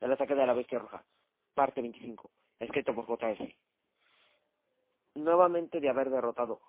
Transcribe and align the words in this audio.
El 0.00 0.12
ataque 0.12 0.34
de 0.34 0.46
la 0.46 0.52
bestia 0.54 0.78
roja, 0.78 1.04
parte 1.54 1.80
25, 1.80 2.30
escrito 2.58 2.94
por 2.94 3.06
J.S. 3.06 3.56
Nuevamente 5.14 5.80
de 5.80 5.88
haber 5.88 6.10
derrotado 6.10 6.60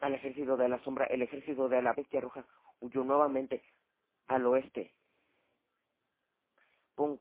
al 0.00 0.14
ejército 0.14 0.56
de 0.56 0.68
la 0.68 0.82
sombra, 0.82 1.06
el 1.06 1.22
ejército 1.22 1.68
de 1.68 1.82
la 1.82 1.92
bestia 1.92 2.20
roja 2.20 2.44
huyó 2.80 3.04
nuevamente 3.04 3.62
al 4.28 4.46
oeste, 4.46 4.94
con, 6.94 7.20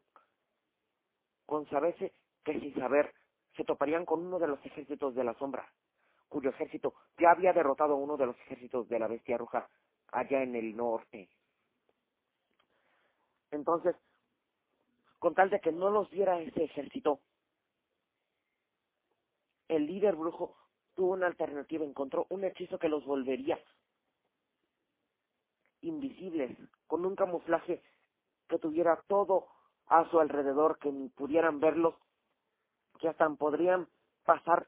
con 1.46 1.68
saberse 1.70 2.14
que 2.44 2.60
sin 2.60 2.74
saber 2.76 3.14
se 3.56 3.66
toparían 3.66 4.06
con 4.06 4.26
uno 4.26 4.40
de 4.40 4.48
los 4.48 4.66
ejércitos 4.66 5.16
de 5.16 5.24
la 5.24 5.34
sombra, 5.36 5.68
cuyo 6.30 6.52
ejército 6.52 6.94
ya 7.18 7.32
había 7.32 7.52
derrotado 7.52 7.94
a 7.94 7.98
uno 7.98 8.16
de 8.16 8.28
los 8.28 8.38
ejércitos 8.38 8.88
de 8.88 9.00
la 9.00 9.08
bestia 9.08 9.38
roja 9.38 9.70
allá 10.12 10.44
en 10.44 10.56
el 10.56 10.76
norte. 10.76 11.30
Entonces, 13.52 13.96
con 15.20 15.36
tal 15.36 15.50
de 15.50 15.60
que 15.60 15.72
no 15.72 15.90
los 15.90 16.10
viera 16.10 16.40
ese 16.40 16.64
ejército, 16.64 17.20
el 19.68 19.86
líder 19.86 20.16
brujo 20.16 20.56
tuvo 20.96 21.14
una 21.14 21.28
alternativa, 21.28 21.86
encontró 21.86 22.26
un 22.30 22.44
hechizo 22.44 22.80
que 22.80 22.90
los 22.90 23.06
volvería 23.06 23.60
invisibles, 25.82 26.58
con 26.88 27.06
un 27.06 27.16
camuflaje 27.16 27.82
que 28.48 28.60
tuviera 28.60 29.02
todo 29.08 29.48
a 29.88 30.10
su 30.10 30.20
alrededor, 30.20 30.78
que 30.80 30.92
ni 30.92 31.10
pudieran 31.10 31.60
verlos, 31.60 31.96
que 33.00 33.08
hasta 33.08 33.30
podrían 33.30 33.88
pasar 34.26 34.68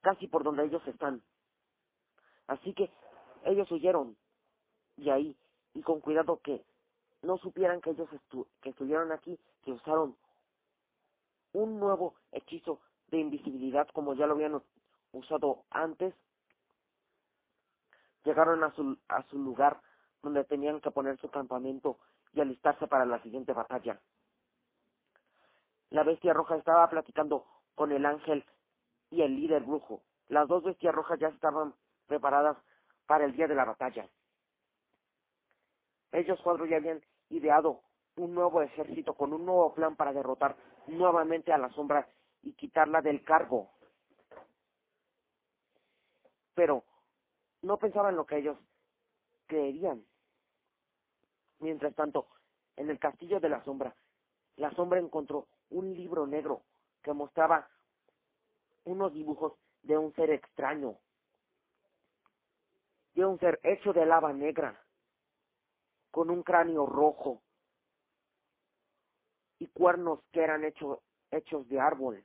casi 0.00 0.26
por 0.28 0.44
donde 0.44 0.64
ellos 0.64 0.86
están. 0.86 1.22
Así 2.46 2.74
que 2.74 2.90
ellos 3.44 3.70
huyeron 3.70 4.16
de 4.96 5.10
ahí 5.12 5.36
y 5.74 5.82
con 5.82 6.00
cuidado 6.00 6.40
que 6.40 6.64
no 7.22 7.38
supieran 7.38 7.80
que 7.80 7.90
ellos 7.90 8.08
que 8.60 8.70
estuvieron 8.70 9.12
aquí, 9.12 9.38
que 9.64 9.72
usaron 9.72 10.16
un 11.52 11.78
nuevo 11.80 12.14
hechizo 12.32 12.80
de 13.08 13.18
invisibilidad 13.18 13.88
como 13.88 14.14
ya 14.14 14.26
lo 14.26 14.34
habían 14.34 14.60
usado 15.12 15.64
antes, 15.70 16.14
llegaron 18.24 18.62
a 18.64 18.74
su, 18.74 18.98
a 19.08 19.22
su 19.28 19.38
lugar 19.38 19.80
donde 20.22 20.44
tenían 20.44 20.80
que 20.80 20.90
poner 20.90 21.18
su 21.18 21.30
campamento 21.30 21.98
y 22.32 22.40
alistarse 22.40 22.86
para 22.86 23.06
la 23.06 23.22
siguiente 23.22 23.52
batalla. 23.52 24.00
La 25.90 26.02
bestia 26.02 26.34
roja 26.34 26.56
estaba 26.56 26.88
platicando 26.90 27.46
con 27.74 27.92
el 27.92 28.04
ángel 28.04 28.44
y 29.10 29.22
el 29.22 29.36
líder 29.36 29.62
brujo. 29.62 30.02
Las 30.28 30.46
dos 30.48 30.62
bestias 30.62 30.94
rojas 30.94 31.18
ya 31.18 31.28
estaban 31.28 31.74
preparadas 32.06 32.58
para 33.06 33.24
el 33.24 33.34
día 33.34 33.46
de 33.46 33.54
la 33.54 33.64
batalla. 33.64 34.06
Ellos 36.12 36.38
cuatro 36.42 36.66
ya 36.66 36.76
habían 36.76 37.00
ideado 37.30 37.80
un 38.18 38.34
nuevo 38.34 38.62
ejército 38.62 39.14
con 39.14 39.32
un 39.32 39.46
nuevo 39.46 39.74
plan 39.74 39.96
para 39.96 40.12
derrotar 40.12 40.56
nuevamente 40.86 41.52
a 41.52 41.58
la 41.58 41.70
sombra 41.70 42.08
y 42.42 42.52
quitarla 42.52 43.00
del 43.00 43.24
cargo. 43.24 43.70
Pero 46.54 46.84
no 47.62 47.78
pensaban 47.78 48.16
lo 48.16 48.26
que 48.26 48.38
ellos 48.38 48.58
creerían. 49.46 50.04
Mientras 51.60 51.94
tanto, 51.94 52.28
en 52.76 52.90
el 52.90 52.98
castillo 52.98 53.40
de 53.40 53.48
la 53.48 53.62
sombra, 53.64 53.94
la 54.56 54.70
sombra 54.72 55.00
encontró 55.00 55.46
un 55.70 55.94
libro 55.94 56.26
negro 56.26 56.62
que 57.02 57.12
mostraba 57.12 57.68
unos 58.84 59.12
dibujos 59.12 59.54
de 59.82 59.98
un 59.98 60.12
ser 60.14 60.30
extraño, 60.30 60.96
de 63.14 63.24
un 63.24 63.38
ser 63.38 63.60
hecho 63.62 63.92
de 63.92 64.06
lava 64.06 64.32
negra, 64.32 64.80
con 66.10 66.30
un 66.30 66.42
cráneo 66.42 66.86
rojo 66.86 67.42
y 69.58 69.66
cuernos 69.68 70.20
que 70.32 70.42
eran 70.42 70.64
hechos 70.64 70.98
hechos 71.30 71.68
de 71.68 71.80
árbol, 71.80 72.24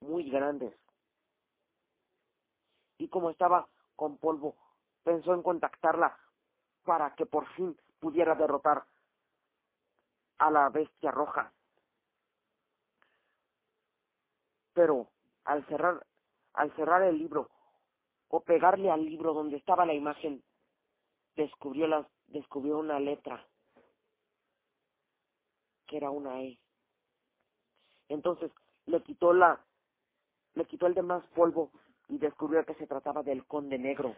muy 0.00 0.28
grandes. 0.30 0.74
Y 2.98 3.08
como 3.08 3.30
estaba 3.30 3.68
con 3.96 4.18
polvo, 4.18 4.56
pensó 5.04 5.34
en 5.34 5.42
contactarla 5.42 6.18
para 6.84 7.14
que 7.14 7.26
por 7.26 7.46
fin 7.54 7.78
pudiera 8.00 8.34
derrotar 8.34 8.84
a 10.38 10.50
la 10.50 10.68
bestia 10.68 11.10
roja. 11.10 11.52
Pero 14.72 15.08
al 15.44 15.66
cerrar, 15.66 16.04
al 16.54 16.74
cerrar 16.76 17.02
el 17.02 17.18
libro 17.18 17.50
o 18.28 18.40
pegarle 18.40 18.90
al 18.90 19.04
libro 19.04 19.32
donde 19.32 19.56
estaba 19.56 19.86
la 19.86 19.94
imagen, 19.94 20.42
descubrió, 21.34 21.86
la, 21.86 22.08
descubrió 22.26 22.78
una 22.78 23.00
letra 23.00 23.44
que 25.88 25.96
era 25.96 26.10
una 26.10 26.40
E. 26.42 26.60
Entonces 28.08 28.52
le 28.86 29.02
quitó 29.02 29.32
la, 29.32 29.60
le 30.54 30.64
quitó 30.66 30.86
el 30.86 30.94
demás 30.94 31.24
polvo 31.34 31.72
y 32.08 32.18
descubrió 32.18 32.64
que 32.64 32.74
se 32.74 32.86
trataba 32.86 33.22
del 33.22 33.44
conde 33.46 33.78
negro, 33.78 34.14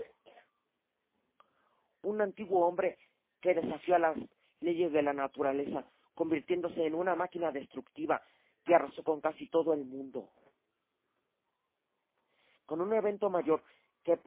un 2.03 2.21
antiguo 2.21 2.67
hombre 2.67 2.99
que 3.41 3.55
desafió 3.55 3.99
las 3.99 4.17
leyes 4.61 4.93
de 4.93 5.03
la 5.03 5.13
naturaleza, 5.13 5.85
convirtiéndose 6.15 6.85
en 6.85 6.95
una 6.95 7.15
máquina 7.15 7.51
destructiva 7.51 8.23
que 8.65 8.75
arrasó 8.75 9.03
con 9.03 9.21
casi 9.21 9.49
todo 9.49 9.73
el 9.73 9.85
mundo. 9.85 10.29
Con 12.67 12.81
un 12.81 12.93
evento 12.93 13.31
mayor 13.31 13.63
que, 14.05 14.19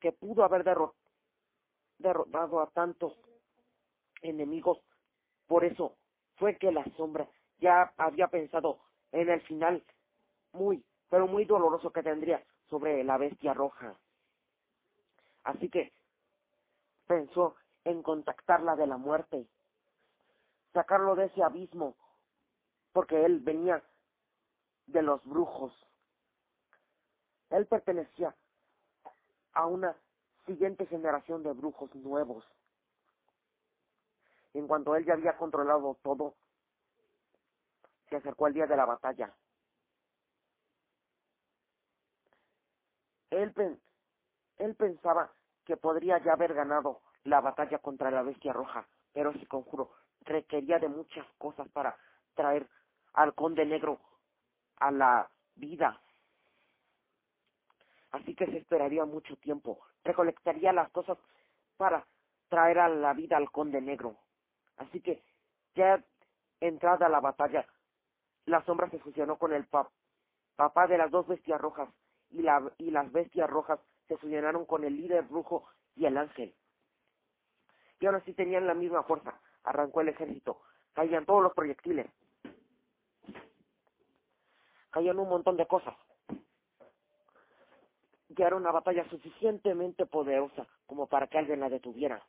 que 0.00 0.12
pudo 0.12 0.44
haber 0.44 0.64
derrotado 1.98 2.60
a 2.60 2.70
tantos 2.70 3.14
enemigos, 4.20 4.78
por 5.46 5.64
eso 5.64 5.96
fue 6.36 6.56
que 6.56 6.72
la 6.72 6.84
sombra 6.96 7.28
ya 7.58 7.92
había 7.96 8.28
pensado 8.28 8.78
en 9.12 9.28
el 9.28 9.40
final 9.42 9.82
muy, 10.52 10.84
pero 11.08 11.26
muy 11.26 11.44
doloroso 11.44 11.90
que 11.90 12.02
tendría 12.02 12.42
sobre 12.68 13.02
la 13.04 13.18
bestia 13.18 13.54
roja. 13.54 13.96
Así 15.44 15.68
que 15.68 15.92
pensó 17.06 17.56
en 17.84 18.02
contactarla 18.02 18.76
de 18.76 18.86
la 18.86 18.96
muerte, 18.96 19.46
sacarlo 20.72 21.14
de 21.14 21.26
ese 21.26 21.42
abismo, 21.42 21.94
porque 22.92 23.24
él 23.24 23.40
venía 23.40 23.82
de 24.86 25.02
los 25.02 25.24
brujos. 25.24 25.72
Él 27.50 27.66
pertenecía 27.66 28.34
a 29.52 29.66
una 29.66 29.96
siguiente 30.46 30.86
generación 30.86 31.42
de 31.42 31.52
brujos 31.52 31.94
nuevos. 31.94 32.44
En 34.56 34.66
cuanto 34.66 34.96
él 34.96 35.04
ya 35.04 35.12
había 35.12 35.36
controlado 35.36 35.98
todo, 36.02 36.34
se 38.08 38.16
acercó 38.16 38.46
el 38.46 38.54
día 38.54 38.66
de 38.66 38.76
la 38.76 38.86
batalla. 38.86 39.34
Él, 43.28 43.52
pensaba 44.78 45.30
que 45.66 45.76
podría 45.76 46.16
ya 46.24 46.32
haber 46.32 46.54
ganado 46.54 47.02
la 47.24 47.42
batalla 47.42 47.80
contra 47.80 48.10
la 48.10 48.22
bestia 48.22 48.54
roja, 48.54 48.88
pero 49.12 49.30
ese 49.30 49.46
conjuro 49.46 49.92
requería 50.22 50.78
de 50.78 50.88
muchas 50.88 51.26
cosas 51.36 51.68
para 51.68 51.94
traer 52.34 52.66
al 53.12 53.34
conde 53.34 53.66
negro 53.66 54.00
a 54.78 54.90
la 54.90 55.30
vida. 55.54 56.00
Así 58.12 58.34
que 58.34 58.46
se 58.46 58.56
esperaría 58.56 59.04
mucho 59.04 59.36
tiempo. 59.36 59.80
Recolectaría 60.02 60.72
las 60.72 60.90
cosas 60.92 61.18
para 61.76 62.06
traer 62.48 62.78
a 62.78 62.88
la 62.88 63.12
vida 63.12 63.36
al 63.36 63.50
conde 63.50 63.82
negro. 63.82 64.16
Así 64.76 65.00
que 65.00 65.22
ya 65.74 66.02
entrada 66.60 67.08
la 67.08 67.20
batalla, 67.20 67.66
la 68.46 68.64
sombra 68.64 68.88
se 68.90 68.98
fusionó 68.98 69.38
con 69.38 69.52
el 69.52 69.66
papá 69.66 70.86
de 70.86 70.98
las 70.98 71.10
dos 71.10 71.26
bestias 71.26 71.60
rojas 71.60 71.88
y, 72.30 72.42
la, 72.42 72.70
y 72.78 72.90
las 72.90 73.10
bestias 73.12 73.48
rojas 73.48 73.80
se 74.08 74.16
fusionaron 74.16 74.64
con 74.64 74.84
el 74.84 74.96
líder 74.96 75.24
brujo 75.24 75.68
y 75.94 76.06
el 76.06 76.16
ángel. 76.16 76.54
Y 78.00 78.06
ahora 78.06 78.22
sí 78.24 78.32
tenían 78.34 78.66
la 78.66 78.74
misma 78.74 79.02
fuerza. 79.02 79.40
Arrancó 79.64 80.00
el 80.00 80.08
ejército. 80.08 80.60
Caían 80.92 81.26
todos 81.26 81.42
los 81.42 81.54
proyectiles. 81.54 82.06
Caían 84.90 85.18
un 85.18 85.28
montón 85.28 85.56
de 85.56 85.66
cosas. 85.66 85.96
Ya 88.28 88.46
era 88.46 88.56
una 88.56 88.70
batalla 88.70 89.08
suficientemente 89.08 90.04
poderosa 90.06 90.66
como 90.86 91.06
para 91.06 91.26
que 91.26 91.38
alguien 91.38 91.60
la 91.60 91.68
detuviera. 91.68 92.22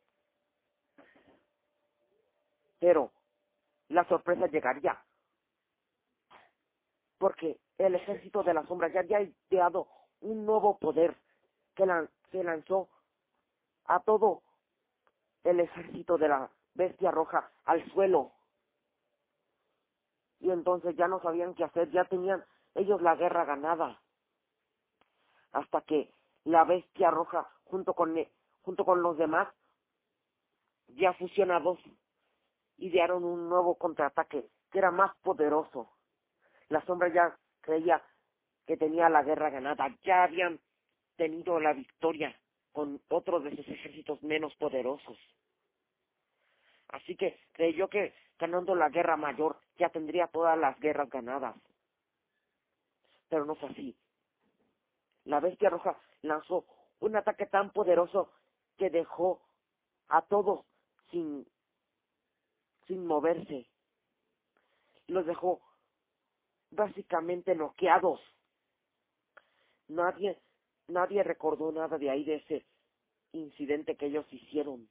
Pero 2.80 3.12
la 3.90 4.04
sorpresa 4.08 4.48
llegaría. 4.48 4.98
Porque 7.18 7.60
el 7.78 7.96
ejército 7.96 8.44
de 8.44 8.54
la 8.54 8.66
sombra 8.68 8.90
ya 8.90 9.00
había 9.00 9.22
ideado 9.22 9.88
un 10.22 10.46
nuevo 10.46 10.78
poder 10.78 11.16
que 11.76 11.86
se 12.32 12.44
lanzó 12.44 12.90
a 13.86 14.00
todo 14.02 14.42
el 15.44 15.60
ejército 15.60 16.18
de 16.18 16.28
la 16.28 16.52
bestia 16.74 17.12
roja 17.12 17.52
al 17.66 17.84
suelo. 17.92 18.34
Y 20.40 20.52
entonces 20.52 20.96
ya 20.96 21.08
no 21.08 21.20
sabían 21.22 21.56
qué 21.56 21.64
hacer, 21.64 21.90
ya 21.92 22.06
tenían 22.06 22.44
ellos 22.76 23.02
la 23.02 23.16
guerra 23.16 23.46
ganada. 23.46 24.02
Hasta 25.52 25.82
que 25.82 26.12
la 26.44 26.64
bestia 26.64 27.10
roja 27.10 27.50
junto 27.66 27.94
con, 27.94 28.16
junto 28.62 28.86
con 28.86 29.02
los 29.02 29.18
demás 29.18 29.48
ya 30.90 31.14
fusiona 31.14 31.60
dos, 31.60 31.80
idearon 32.78 33.24
un 33.24 33.50
nuevo 33.50 33.76
contraataque 33.76 34.46
que 34.72 34.78
era 34.78 34.92
más 34.92 35.16
poderoso. 35.18 35.90
La 36.70 36.82
sombra 36.86 37.10
ya 37.10 37.38
creía 37.62 38.02
que 38.66 38.78
tenía 38.78 39.10
la 39.10 39.24
guerra 39.24 39.50
ganada, 39.50 39.88
ya 40.04 40.24
habían 40.24 40.60
tenido 41.16 41.60
la 41.60 41.74
victoria 41.74 42.38
con 42.72 43.02
otros 43.10 43.44
de 43.44 43.56
sus 43.56 43.68
ejércitos 43.68 44.22
menos 44.22 44.54
poderosos. 44.56 45.18
Así 46.90 47.16
que 47.16 47.40
creyó 47.54 47.88
que 47.90 48.14
ganando 48.38 48.76
la 48.76 48.90
guerra 48.90 49.18
mayor 49.18 49.58
ya 49.78 49.90
tendría 49.90 50.28
todas 50.28 50.58
las 50.58 50.80
guerras 50.80 51.10
ganadas. 51.10 51.56
Pero 53.30 53.46
no 53.46 53.56
fue 53.56 53.70
así. 53.70 53.96
La 55.26 55.40
bestia 55.40 55.70
roja 55.70 55.98
lanzó 56.22 56.66
un 57.00 57.16
ataque 57.16 57.46
tan 57.46 57.72
poderoso 57.72 58.32
que 58.78 58.90
dejó 58.90 59.42
a 60.08 60.22
todos 60.22 60.66
sin, 61.12 61.46
sin 62.88 63.06
moverse. 63.06 63.68
Los 65.08 65.26
dejó 65.26 65.62
básicamente 66.72 67.56
noqueados. 67.56 68.20
Nadie, 69.88 70.38
nadie 70.88 71.24
recordó 71.24 71.72
nada 71.72 71.98
de 71.98 72.10
ahí 72.10 72.24
de 72.24 72.36
ese 72.36 72.66
incidente 73.34 73.96
que 73.96 74.08
ellos 74.08 74.26
hicieron. 74.32 74.90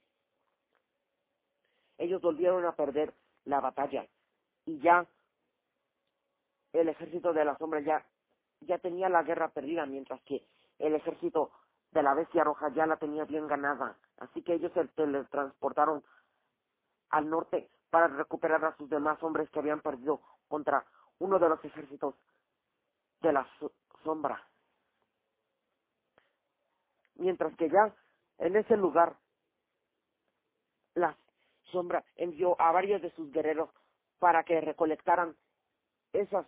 Ellos 1.98 2.20
volvieron 2.20 2.64
a 2.64 2.76
perder 2.76 3.14
la 3.44 3.60
batalla 3.60 4.06
y 4.66 4.78
ya 4.81 5.06
el 6.72 6.88
ejército 6.88 7.32
de 7.32 7.44
la 7.44 7.56
sombra 7.56 7.81
ya, 7.81 8.04
ya 8.60 8.78
tenía 8.78 9.08
la 9.08 9.22
guerra 9.22 9.49
perdida, 9.49 9.87
mientras 9.87 10.20
que 10.22 10.46
el 10.78 10.94
ejército 10.94 11.50
de 11.92 12.02
la 12.02 12.14
bestia 12.14 12.44
roja 12.44 12.69
ya 12.75 12.87
la 12.87 12.96
tenía 12.96 13.25
bien 13.25 13.46
ganada. 13.46 13.96
Así 14.19 14.42
que 14.42 14.54
ellos 14.54 14.72
se 14.72 14.87
teletransportaron 14.88 16.04
al 17.10 17.31
norte 17.31 17.70
para 17.90 18.08
recuperar 18.08 18.64
a 18.64 18.76
sus 18.76 18.88
demás 18.88 19.22
hombres 19.22 19.48
que 19.50 19.58
habían 19.58 19.80
perdido 19.80 20.20
contra 20.48 20.84
uno 21.18 21.38
de 21.38 21.48
los 21.48 21.64
ejércitos 21.64 22.14
de 23.22 23.32
la 23.32 23.48
sombra. 24.02 24.42
Mientras 27.14 27.56
que 27.56 27.70
ya 27.70 27.94
en 28.38 28.56
ese 28.56 28.76
lugar 28.76 29.16
la 30.94 31.16
sombra 31.70 32.04
envió 32.16 32.60
a 32.60 32.72
varios 32.72 33.00
de 33.02 33.10
sus 33.12 33.30
guerreros 33.32 33.70
para 34.18 34.44
que 34.44 34.60
recolectaran 34.60 35.36
esos, 36.12 36.46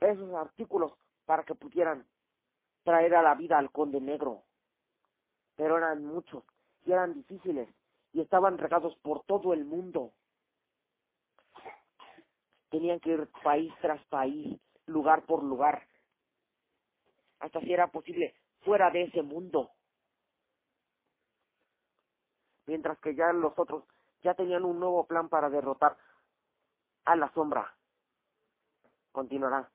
esos 0.00 0.34
artículos 0.34 0.92
para 1.24 1.44
que 1.44 1.54
pudieran 1.54 2.06
traer 2.84 3.14
a 3.14 3.22
la 3.22 3.34
vida 3.34 3.58
al 3.58 3.70
conde 3.70 4.00
negro. 4.00 4.42
Pero 5.56 5.78
eran 5.78 6.04
muchos 6.04 6.44
y 6.84 6.92
eran 6.92 7.14
difíciles 7.14 7.68
y 8.16 8.22
estaban 8.22 8.56
regados 8.56 8.96
por 9.02 9.24
todo 9.26 9.52
el 9.52 9.66
mundo. 9.66 10.14
Tenían 12.70 12.98
que 12.98 13.10
ir 13.10 13.28
país 13.44 13.70
tras 13.82 14.02
país, 14.06 14.58
lugar 14.86 15.26
por 15.26 15.42
lugar, 15.42 15.86
hasta 17.40 17.60
si 17.60 17.70
era 17.74 17.88
posible 17.88 18.34
fuera 18.64 18.90
de 18.90 19.02
ese 19.02 19.20
mundo. 19.20 19.70
Mientras 22.64 22.98
que 23.00 23.14
ya 23.14 23.34
los 23.34 23.52
otros 23.58 23.84
ya 24.22 24.32
tenían 24.32 24.64
un 24.64 24.80
nuevo 24.80 25.06
plan 25.06 25.28
para 25.28 25.50
derrotar 25.50 25.98
a 27.04 27.16
la 27.16 27.30
sombra. 27.34 27.76
Continuará. 29.12 29.70